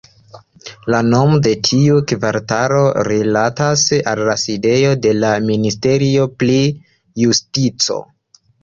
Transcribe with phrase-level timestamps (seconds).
[0.93, 3.85] La nomo de tiu kvartalo rilatas
[4.15, 6.61] al la sidejo de la Ministerio pri
[7.25, 8.05] Justico.